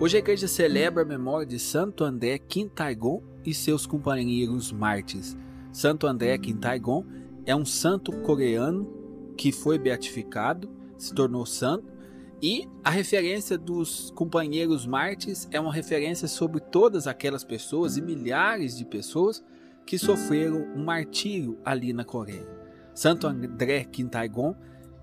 Hoje 0.00 0.16
a 0.16 0.20
igreja 0.20 0.46
celebra 0.46 1.02
a 1.02 1.04
memória 1.04 1.44
de 1.44 1.58
Santo 1.58 2.04
André 2.04 2.38
Quintaigon 2.38 3.20
e 3.44 3.52
seus 3.52 3.84
companheiros 3.84 4.70
mártires. 4.70 5.36
Santo 5.72 6.06
André 6.06 6.38
Quintaigon 6.38 7.04
é 7.44 7.54
um 7.56 7.64
santo 7.64 8.12
coreano 8.20 9.34
que 9.36 9.50
foi 9.50 9.76
beatificado, 9.76 10.70
se 10.96 11.12
tornou 11.12 11.44
santo, 11.44 11.92
e 12.40 12.68
a 12.84 12.90
referência 12.90 13.58
dos 13.58 14.12
companheiros 14.14 14.86
mártires 14.86 15.48
é 15.50 15.58
uma 15.58 15.72
referência 15.72 16.28
sobre 16.28 16.60
todas 16.60 17.08
aquelas 17.08 17.42
pessoas 17.42 17.96
e 17.96 18.00
milhares 18.00 18.78
de 18.78 18.84
pessoas 18.84 19.44
que 19.84 19.98
sofreram 19.98 20.62
um 20.76 20.84
martírio 20.84 21.58
ali 21.64 21.92
na 21.92 22.04
Coreia. 22.04 22.46
Santo 22.94 23.26
André 23.26 23.82
Quintaigon, 23.82 24.54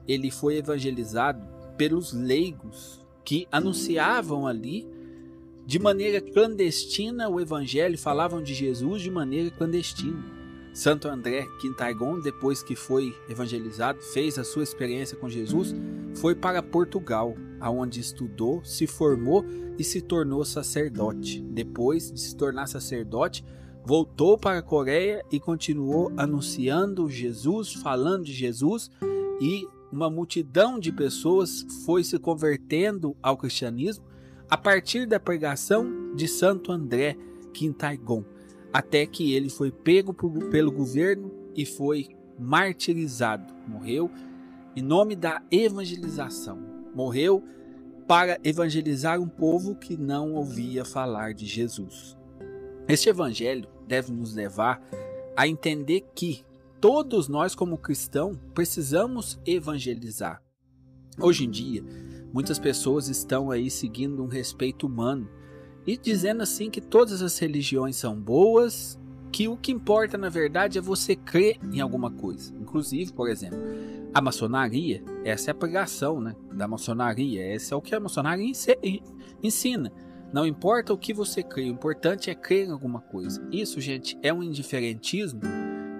ele 0.07 0.31
foi 0.31 0.55
evangelizado 0.55 1.45
pelos 1.75 2.13
leigos 2.13 3.05
que 3.25 3.47
anunciavam 3.51 4.45
ali 4.45 4.87
de 5.65 5.79
maneira 5.79 6.21
clandestina 6.21 7.27
o 7.27 7.39
evangelho, 7.39 7.97
falavam 7.97 8.41
de 8.41 8.53
Jesus 8.53 9.01
de 9.01 9.09
maneira 9.09 9.49
clandestina. 9.49 10.23
Santo 10.71 11.07
André 11.07 11.47
Quintaigon, 11.59 12.19
depois 12.19 12.61
que 12.61 12.75
foi 12.75 13.15
evangelizado, 13.27 13.99
fez 14.01 14.37
a 14.37 14.43
sua 14.43 14.61
experiência 14.61 15.17
com 15.17 15.27
Jesus, 15.27 15.73
foi 16.15 16.35
para 16.35 16.61
Portugal, 16.61 17.35
aonde 17.59 17.99
estudou, 17.99 18.63
se 18.63 18.85
formou 18.85 19.43
e 19.79 19.83
se 19.83 20.01
tornou 20.01 20.45
sacerdote. 20.45 21.41
Depois 21.41 22.11
de 22.11 22.19
se 22.19 22.35
tornar 22.35 22.67
sacerdote, 22.67 23.43
voltou 23.83 24.37
para 24.37 24.59
a 24.59 24.61
Coreia 24.61 25.23
e 25.31 25.39
continuou 25.39 26.11
anunciando 26.15 27.09
Jesus, 27.09 27.73
falando 27.73 28.25
de 28.25 28.33
Jesus 28.33 28.91
e 29.41 29.65
uma 29.91 30.09
multidão 30.09 30.77
de 30.77 30.91
pessoas 30.91 31.65
foi 31.85 32.03
se 32.03 32.19
convertendo 32.19 33.15
ao 33.23 33.37
cristianismo 33.37 34.03
a 34.49 34.57
partir 34.57 35.05
da 35.05 35.19
pregação 35.19 36.13
de 36.15 36.27
Santo 36.27 36.71
André 36.71 37.17
Quintaigon, 37.53 38.23
até 38.71 39.05
que 39.05 39.33
ele 39.33 39.49
foi 39.49 39.71
pego 39.71 40.13
pelo 40.13 40.71
governo 40.71 41.31
e 41.55 41.65
foi 41.65 42.09
martirizado. 42.37 43.53
Morreu 43.67 44.11
em 44.75 44.81
nome 44.81 45.15
da 45.15 45.41
evangelização. 45.49 46.59
Morreu 46.93 47.43
para 48.07 48.39
evangelizar 48.43 49.19
um 49.19 49.27
povo 49.27 49.75
que 49.75 49.97
não 49.97 50.33
ouvia 50.33 50.85
falar 50.85 51.33
de 51.33 51.45
Jesus. 51.45 52.17
Este 52.87 53.09
evangelho 53.09 53.67
deve 53.87 54.11
nos 54.11 54.35
levar 54.35 54.81
a 55.35 55.47
entender 55.47 56.05
que 56.13 56.43
todos 56.79 57.27
nós, 57.27 57.55
como 57.55 57.77
cristãos, 57.77 58.37
precisamos 58.53 59.39
evangelizar. 59.45 60.41
Hoje 61.19 61.45
em 61.45 61.49
dia, 61.49 61.83
muitas 62.35 62.59
pessoas 62.59 63.07
estão 63.07 63.49
aí 63.49 63.71
seguindo 63.71 64.21
um 64.21 64.27
respeito 64.27 64.85
humano 64.85 65.29
e 65.87 65.95
dizendo 65.95 66.43
assim 66.43 66.69
que 66.69 66.81
todas 66.81 67.21
as 67.21 67.39
religiões 67.39 67.95
são 67.95 68.19
boas, 68.19 68.99
que 69.31 69.47
o 69.47 69.55
que 69.55 69.71
importa 69.71 70.17
na 70.17 70.27
verdade 70.27 70.77
é 70.77 70.81
você 70.81 71.15
crer 71.15 71.57
em 71.71 71.79
alguma 71.79 72.11
coisa. 72.11 72.53
Inclusive, 72.59 73.13
por 73.13 73.29
exemplo, 73.29 73.57
a 74.13 74.19
maçonaria, 74.19 75.01
essa 75.23 75.49
é 75.49 75.53
a 75.53 75.55
pregação 75.55 76.19
né, 76.19 76.35
da 76.51 76.67
maçonaria, 76.67 77.55
esse 77.55 77.73
é 77.73 77.75
o 77.77 77.81
que 77.81 77.95
a 77.95 78.01
maçonaria 78.01 78.51
ensina. 79.41 79.89
Não 80.33 80.45
importa 80.45 80.91
o 80.91 80.97
que 80.97 81.13
você 81.13 81.41
crê, 81.41 81.63
o 81.63 81.67
importante 81.67 82.29
é 82.29 82.35
crer 82.35 82.67
em 82.67 82.71
alguma 82.71 82.99
coisa. 82.99 83.47
Isso, 83.49 83.79
gente, 83.79 84.19
é 84.21 84.33
um 84.33 84.43
indiferentismo 84.43 85.39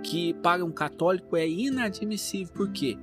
que 0.03 0.33
para 0.33 0.65
um 0.65 0.71
católico 0.71 1.37
é 1.37 1.47
inadmissível. 1.47 2.53
Por 2.53 2.73
quê? 2.73 2.97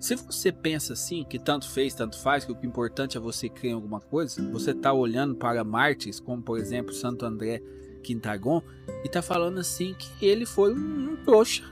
Se 0.00 0.16
você 0.16 0.50
pensa 0.50 0.94
assim, 0.94 1.22
que 1.24 1.38
tanto 1.38 1.68
fez, 1.68 1.92
tanto 1.92 2.18
faz, 2.18 2.46
que 2.46 2.52
o 2.52 2.58
importante 2.64 3.18
é 3.18 3.20
você 3.20 3.50
crer 3.50 3.72
em 3.72 3.74
alguma 3.74 4.00
coisa, 4.00 4.42
você 4.50 4.70
está 4.70 4.90
olhando 4.94 5.34
para 5.34 5.62
mártires, 5.62 6.18
como 6.18 6.42
por 6.42 6.58
exemplo 6.58 6.94
Santo 6.94 7.26
André 7.26 7.62
Quintagon, 8.02 8.62
e 9.04 9.06
está 9.06 9.20
falando 9.20 9.58
assim 9.58 9.94
que 9.98 10.24
ele 10.24 10.46
foi 10.46 10.72
um, 10.74 11.12
um 11.12 11.16
trouxa, 11.22 11.62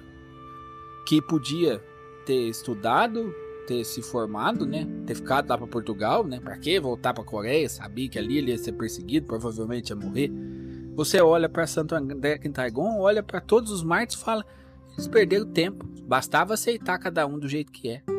que 1.07 1.23
podia 1.23 1.83
ter 2.27 2.51
estudado, 2.51 3.35
ter 3.67 3.83
se 3.83 4.03
formado, 4.03 4.67
né? 4.67 4.87
Ter 5.07 5.15
ficado 5.15 5.49
lá 5.49 5.57
para 5.57 5.67
Portugal, 5.67 6.23
né? 6.23 6.39
Para 6.39 6.59
que 6.59 6.79
voltar 6.79 7.15
para 7.15 7.25
Coreia? 7.25 7.67
Sabia 7.67 8.11
que 8.11 8.19
ali 8.19 8.37
ele 8.37 8.51
ia 8.51 8.59
ser 8.59 8.73
perseguido, 8.73 9.27
provavelmente 9.27 9.89
ia 9.89 9.97
morrer. 9.97 10.31
Você 10.95 11.19
olha 11.19 11.49
para 11.49 11.67
Santo 11.67 11.95
André 11.95 12.37
Quintagon, 12.37 12.99
olha 12.99 13.23
para 13.23 13.41
todos 13.41 13.71
os 13.71 13.83
mártires 13.83 14.21
e 14.21 14.25
fala: 14.25 14.45
eles 14.93 15.09
perderam 15.09 15.47
tempo. 15.51 15.87
Bastava 16.03 16.53
aceitar 16.53 16.99
cada 16.99 17.27
um 17.27 17.39
do 17.39 17.49
jeito 17.49 17.73
que 17.73 17.89
é. 17.89 18.18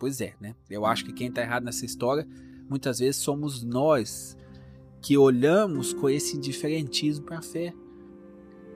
Pois 0.00 0.22
é, 0.22 0.32
né? 0.40 0.54
Eu 0.70 0.86
acho 0.86 1.04
que 1.04 1.12
quem 1.12 1.28
está 1.28 1.42
errado 1.42 1.64
nessa 1.64 1.84
história 1.84 2.26
muitas 2.66 3.00
vezes 3.00 3.16
somos 3.16 3.62
nós 3.62 4.34
que 5.02 5.18
olhamos 5.18 5.92
com 5.92 6.08
esse 6.08 6.38
indiferentismo 6.38 7.26
para 7.26 7.38
a 7.38 7.42
fé. 7.42 7.74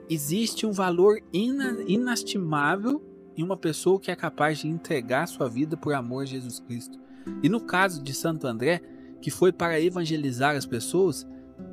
Existe 0.07 0.67
um 0.67 0.71
valor 0.71 1.19
ina 1.33 1.81
inastimável 1.87 3.01
em 3.35 3.43
uma 3.43 3.57
pessoa 3.57 3.99
que 3.99 4.11
é 4.11 4.15
capaz 4.15 4.59
de 4.59 4.67
entregar 4.67 5.27
sua 5.27 5.49
vida 5.49 5.75
por 5.75 5.95
amor 5.95 6.21
a 6.21 6.25
Jesus 6.25 6.59
Cristo. 6.59 6.99
E 7.41 7.49
no 7.49 7.59
caso 7.59 8.03
de 8.03 8.13
Santo 8.13 8.45
André, 8.45 8.81
que 9.19 9.31
foi 9.31 9.51
para 9.51 9.81
evangelizar 9.81 10.55
as 10.55 10.65
pessoas, 10.67 11.25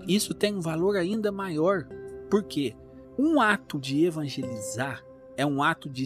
isso 0.09 0.33
tem 0.33 0.55
um 0.55 0.63
valor 0.63 0.97
ainda 0.97 1.31
maior. 1.31 1.87
Por 2.31 2.43
quê? 2.45 2.75
Um 3.19 3.39
ato 3.39 3.79
de 3.79 4.07
evangelizar 4.07 5.05
é 5.37 5.47
um 5.47 5.63
ato 5.63 5.89
de, 5.89 6.05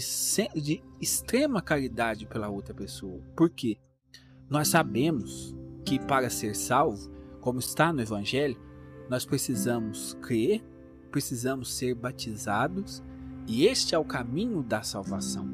de 0.54 0.82
extrema 1.00 1.60
caridade 1.60 2.26
pela 2.26 2.48
outra 2.48 2.75
pessoa. 2.75 3.20
Por 3.34 3.50
quê? 3.50 3.78
Nós 4.48 4.69
sabemos 4.69 5.54
que 5.84 5.98
para 5.98 6.31
ser 6.31 6.54
salvo, 6.54 7.10
como 7.41 7.59
está 7.59 7.92
no 7.92 8.00
Evangelho, 8.00 8.60
nós 9.09 9.25
precisamos 9.25 10.15
crer, 10.20 10.62
precisamos 11.10 11.72
ser 11.72 11.94
batizados, 11.94 13.03
e 13.47 13.66
este 13.66 13.94
é 13.94 13.98
o 13.98 14.04
caminho 14.04 14.62
da 14.62 14.82
salvação. 14.82 15.48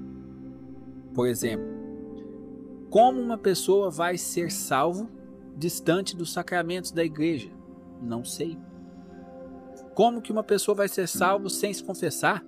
Por 1.15 1.27
exemplo, 1.27 1.67
como 2.91 3.21
uma 3.21 3.39
pessoa 3.39 3.91
vai 3.91 4.17
ser 4.17 4.51
salvo 4.51 5.11
distante 5.57 6.17
dos 6.17 6.33
sacramentos 6.33 6.91
da 6.91 7.05
igreja? 7.05 7.51
Não 8.03 8.25
sei. 8.25 8.59
Como 9.95 10.23
que 10.23 10.33
uma 10.33 10.43
pessoa 10.43 10.75
vai 10.75 10.89
ser 10.89 11.07
salvo 11.07 11.51
sem 11.51 11.73
se 11.73 11.85
confessar? 11.85 12.45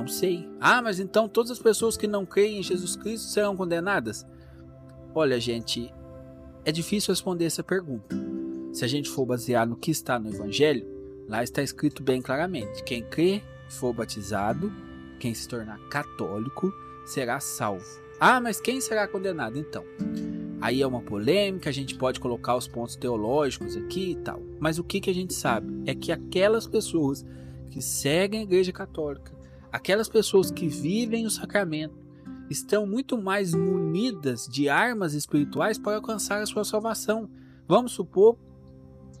Não 0.00 0.08
sei. 0.08 0.48
Ah, 0.58 0.80
mas 0.80 0.98
então 0.98 1.28
todas 1.28 1.50
as 1.50 1.58
pessoas 1.58 1.94
que 1.94 2.06
não 2.06 2.24
creem 2.24 2.60
em 2.60 2.62
Jesus 2.62 2.96
Cristo 2.96 3.28
serão 3.28 3.54
condenadas? 3.54 4.26
Olha, 5.14 5.38
gente, 5.38 5.92
é 6.64 6.72
difícil 6.72 7.12
responder 7.12 7.44
essa 7.44 7.62
pergunta. 7.62 8.16
Se 8.72 8.82
a 8.82 8.88
gente 8.88 9.10
for 9.10 9.26
basear 9.26 9.68
no 9.68 9.76
que 9.76 9.90
está 9.90 10.18
no 10.18 10.30
Evangelho, 10.30 10.86
lá 11.28 11.44
está 11.44 11.62
escrito 11.62 12.02
bem 12.02 12.22
claramente: 12.22 12.82
quem 12.82 13.02
crê 13.02 13.42
for 13.68 13.92
batizado, 13.92 14.72
quem 15.18 15.34
se 15.34 15.46
tornar 15.46 15.78
católico, 15.90 16.72
será 17.04 17.38
salvo. 17.38 17.84
Ah, 18.18 18.40
mas 18.40 18.58
quem 18.58 18.80
será 18.80 19.06
condenado 19.06 19.58
então? 19.58 19.84
Aí 20.62 20.80
é 20.80 20.86
uma 20.86 21.02
polêmica, 21.02 21.68
a 21.68 21.72
gente 21.74 21.94
pode 21.94 22.20
colocar 22.20 22.56
os 22.56 22.66
pontos 22.66 22.96
teológicos 22.96 23.76
aqui 23.76 24.12
e 24.12 24.16
tal. 24.16 24.40
Mas 24.58 24.78
o 24.78 24.84
que, 24.84 24.98
que 24.98 25.10
a 25.10 25.14
gente 25.14 25.34
sabe 25.34 25.82
é 25.84 25.94
que 25.94 26.10
aquelas 26.10 26.66
pessoas 26.66 27.22
que 27.68 27.82
seguem 27.82 28.40
a 28.40 28.44
Igreja 28.44 28.72
Católica, 28.72 29.38
Aquelas 29.72 30.08
pessoas 30.08 30.50
que 30.50 30.66
vivem 30.66 31.26
o 31.26 31.30
sacramento 31.30 31.94
estão 32.48 32.84
muito 32.84 33.16
mais 33.16 33.54
munidas 33.54 34.48
de 34.48 34.68
armas 34.68 35.14
espirituais 35.14 35.78
para 35.78 35.96
alcançar 35.96 36.42
a 36.42 36.46
sua 36.46 36.64
salvação. 36.64 37.30
Vamos 37.68 37.92
supor 37.92 38.36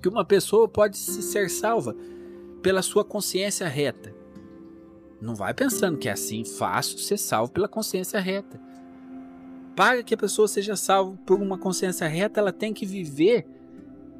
que 0.02 0.08
uma 0.08 0.24
pessoa 0.24 0.66
pode 0.68 0.96
ser 0.96 1.48
salva 1.48 1.94
pela 2.60 2.82
sua 2.82 3.04
consciência 3.04 3.68
reta. 3.68 4.12
Não 5.20 5.36
vai 5.36 5.54
pensando 5.54 5.98
que 5.98 6.08
é 6.08 6.12
assim 6.12 6.44
fácil 6.44 6.98
ser 6.98 7.18
salvo 7.18 7.52
pela 7.52 7.68
consciência 7.68 8.18
reta. 8.18 8.60
Para 9.76 10.02
que 10.02 10.14
a 10.14 10.18
pessoa 10.18 10.48
seja 10.48 10.74
salva 10.74 11.16
por 11.24 11.40
uma 11.40 11.58
consciência 11.58 12.08
reta, 12.08 12.40
ela 12.40 12.52
tem 12.52 12.74
que 12.74 12.84
viver 12.84 13.46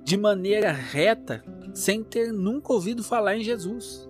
de 0.04 0.16
maneira 0.16 0.70
reta, 0.70 1.42
sem 1.74 2.04
ter 2.04 2.32
nunca 2.32 2.72
ouvido 2.72 3.02
falar 3.02 3.36
em 3.36 3.42
Jesus 3.42 4.09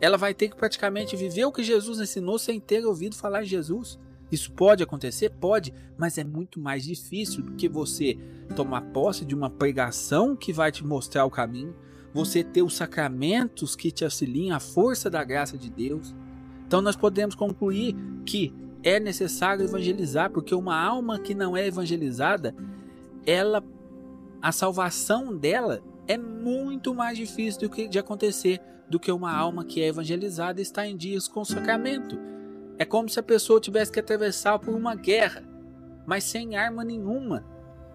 ela 0.00 0.16
vai 0.16 0.34
ter 0.34 0.48
que 0.48 0.56
praticamente 0.56 1.16
viver 1.16 1.44
o 1.44 1.52
que 1.52 1.62
Jesus 1.62 2.00
ensinou 2.00 2.38
sem 2.38 2.60
ter 2.60 2.84
ouvido 2.84 3.16
falar 3.16 3.42
em 3.42 3.46
Jesus. 3.46 3.98
Isso 4.30 4.50
pode 4.52 4.82
acontecer? 4.82 5.30
Pode, 5.30 5.72
mas 5.96 6.18
é 6.18 6.24
muito 6.24 6.58
mais 6.58 6.84
difícil 6.84 7.42
do 7.42 7.52
que 7.52 7.68
você 7.68 8.18
tomar 8.54 8.82
posse 8.82 9.24
de 9.24 9.34
uma 9.34 9.48
pregação 9.48 10.34
que 10.34 10.52
vai 10.52 10.72
te 10.72 10.84
mostrar 10.84 11.24
o 11.24 11.30
caminho, 11.30 11.74
você 12.12 12.42
ter 12.42 12.62
os 12.62 12.74
sacramentos 12.74 13.76
que 13.76 13.90
te 13.90 14.04
auxiliam, 14.04 14.54
a 14.54 14.60
força 14.60 15.08
da 15.08 15.22
graça 15.22 15.56
de 15.56 15.70
Deus. 15.70 16.14
Então 16.66 16.80
nós 16.80 16.96
podemos 16.96 17.34
concluir 17.34 17.94
que 18.24 18.52
é 18.82 18.98
necessário 18.98 19.64
evangelizar, 19.64 20.30
porque 20.30 20.54
uma 20.54 20.76
alma 20.80 21.18
que 21.18 21.34
não 21.34 21.56
é 21.56 21.66
evangelizada, 21.66 22.54
ela 23.24 23.62
a 24.40 24.52
salvação 24.52 25.36
dela 25.36 25.82
é 26.06 26.16
muito 26.16 26.94
mais 26.94 27.16
difícil 27.18 27.68
do 27.68 27.88
de 27.88 27.98
acontecer 27.98 28.60
do 28.88 29.00
que 29.00 29.10
uma 29.10 29.32
alma 29.32 29.64
que 29.64 29.80
é 29.82 29.88
evangelizada 29.88 30.60
está 30.60 30.86
em 30.86 30.96
dias 30.96 31.26
com 31.26 31.40
o 31.40 31.44
sacramento. 31.44 32.18
É 32.78 32.84
como 32.84 33.08
se 33.08 33.18
a 33.18 33.22
pessoa 33.22 33.60
tivesse 33.60 33.90
que 33.90 34.00
atravessar 34.00 34.58
por 34.58 34.74
uma 34.74 34.94
guerra, 34.94 35.42
mas 36.06 36.24
sem 36.24 36.56
arma 36.56 36.84
nenhuma. 36.84 37.44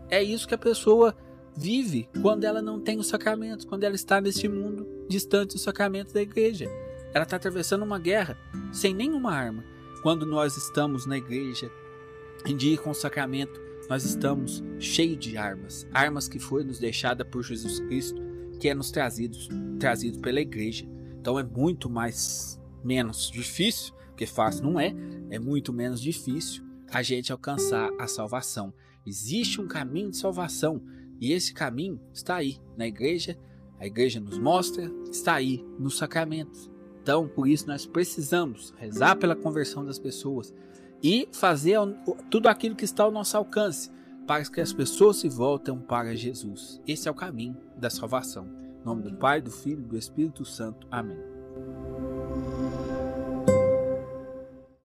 É 0.09 0.21
isso 0.21 0.47
que 0.47 0.55
a 0.55 0.57
pessoa 0.57 1.15
vive 1.55 2.09
quando 2.21 2.43
ela 2.43 2.61
não 2.61 2.79
tem 2.79 2.97
os 2.97 3.07
sacramentos, 3.07 3.65
quando 3.65 3.83
ela 3.83 3.95
está 3.95 4.19
neste 4.19 4.47
mundo 4.47 4.87
distante 5.07 5.53
dos 5.53 5.63
sacramentos 5.63 6.13
da 6.13 6.21
igreja. 6.21 6.65
Ela 7.13 7.23
está 7.23 7.35
atravessando 7.35 7.83
uma 7.83 7.99
guerra 7.99 8.37
sem 8.71 8.93
nenhuma 8.93 9.33
arma. 9.33 9.63
Quando 10.01 10.25
nós 10.25 10.57
estamos 10.57 11.05
na 11.05 11.17
igreja, 11.17 11.71
em 12.45 12.57
dia 12.57 12.77
com 12.77 12.89
o 12.89 12.95
sacramento, 12.95 13.61
nós 13.89 14.05
estamos 14.05 14.63
cheios 14.79 15.19
de 15.19 15.37
armas, 15.37 15.87
armas 15.93 16.27
que 16.27 16.39
foi 16.39 16.63
nos 16.63 16.79
deixada 16.79 17.25
por 17.25 17.43
Jesus 17.43 17.79
Cristo, 17.81 18.21
que 18.59 18.69
é 18.69 18.73
nos 18.73 18.91
trazidos, 18.91 19.49
trazido 19.79 20.19
pela 20.19 20.39
igreja. 20.39 20.85
Então 21.19 21.37
é 21.37 21.43
muito 21.43 21.89
mais 21.89 22.59
menos 22.83 23.29
difícil, 23.29 23.93
que 24.15 24.25
fácil 24.25 24.63
não 24.63 24.79
é, 24.79 24.93
é 25.29 25.39
muito 25.39 25.73
menos 25.73 26.01
difícil 26.01 26.63
a 26.91 27.01
gente 27.01 27.31
alcançar 27.31 27.89
a 27.99 28.07
salvação. 28.07 28.73
Existe 29.05 29.59
um 29.59 29.67
caminho 29.67 30.11
de 30.11 30.17
salvação 30.17 30.83
e 31.19 31.31
esse 31.31 31.53
caminho 31.53 31.99
está 32.13 32.35
aí 32.35 32.59
na 32.77 32.87
igreja. 32.87 33.37
A 33.79 33.87
igreja 33.87 34.19
nos 34.19 34.37
mostra, 34.37 34.91
está 35.09 35.35
aí 35.35 35.65
nos 35.79 35.97
sacramentos. 35.97 36.69
Então, 37.01 37.27
por 37.27 37.47
isso 37.47 37.67
nós 37.67 37.85
precisamos 37.85 38.73
rezar 38.77 39.15
pela 39.15 39.35
conversão 39.35 39.83
das 39.83 39.97
pessoas 39.97 40.53
e 41.03 41.27
fazer 41.31 41.77
tudo 42.30 42.48
aquilo 42.48 42.75
que 42.75 42.86
está 42.86 43.03
ao 43.03 43.12
nosso 43.12 43.36
alcance 43.36 43.89
para 44.27 44.44
que 44.45 44.62
as 44.62 44.71
pessoas 44.71 45.18
se 45.18 45.30
voltem 45.30 45.77
para 45.77 46.15
Jesus. 46.15 46.80
Esse 46.88 47.07
é 47.07 47.12
o 47.12 47.15
caminho 47.15 47.57
da 47.75 47.89
salvação. 47.89 48.48
Em 48.81 48.86
nome 48.86 49.03
do 49.03 49.13
Pai, 49.15 49.42
do 49.42 49.51
Filho 49.51 49.81
e 49.81 49.88
do 49.88 49.98
Espírito 49.98 50.45
Santo. 50.45 50.88
Amém. 50.92 51.30